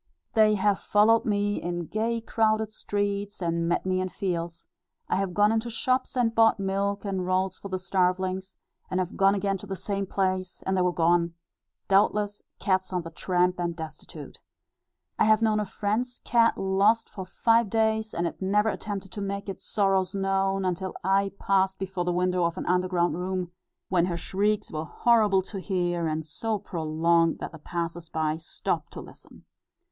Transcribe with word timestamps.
They 0.33 0.55
have 0.55 0.79
followed 0.79 1.25
me 1.25 1.61
in 1.61 1.85
gay 1.85 2.21
crowded 2.21 2.71
streets, 2.73 3.39
and 3.39 3.67
met 3.69 3.85
me 3.85 4.01
in 4.01 4.09
fields; 4.09 4.65
I 5.07 5.17
have 5.17 5.35
gone 5.35 5.51
into 5.51 5.69
shops 5.69 6.17
and 6.17 6.33
bought 6.33 6.59
milk 6.59 7.05
and 7.05 7.23
rolls 7.23 7.59
for 7.59 7.67
the 7.69 7.77
starvelings; 7.77 8.57
and 8.89 8.99
have 8.99 9.15
gone 9.15 9.35
again 9.35 9.59
to 9.59 9.67
the 9.67 9.75
same 9.75 10.07
place, 10.07 10.63
and 10.65 10.75
they 10.75 10.81
were 10.81 10.91
gone, 10.91 11.35
doubtless, 11.87 12.41
cats 12.57 12.91
on 12.91 13.03
the 13.03 13.11
tramp 13.11 13.59
and 13.59 13.75
destitute. 13.75 14.41
I 15.19 15.25
have 15.25 15.43
known 15.43 15.59
a 15.59 15.65
friend's 15.65 16.19
cat 16.23 16.57
lost 16.57 17.07
for 17.07 17.23
five 17.23 17.69
days, 17.69 18.11
and 18.11 18.25
it 18.25 18.41
never 18.41 18.69
attempted 18.69 19.11
to 19.11 19.21
make 19.21 19.47
its 19.47 19.67
sorrows 19.69 20.15
known, 20.15 20.65
until 20.65 20.95
I 21.03 21.31
passed 21.37 21.77
before 21.77 22.05
the 22.05 22.11
window 22.11 22.43
of 22.45 22.57
an 22.57 22.65
underground 22.65 23.19
room, 23.19 23.51
when 23.89 24.07
her 24.07 24.17
shrieks 24.17 24.71
were 24.71 24.85
horrible 24.85 25.43
to 25.43 25.59
hear, 25.59 26.07
and 26.07 26.25
so 26.25 26.57
prolonged, 26.57 27.37
that 27.37 27.51
the 27.51 27.59
passers 27.59 28.09
by 28.09 28.37
stopped 28.37 28.93
to 28.93 28.99
listen. 29.01 29.45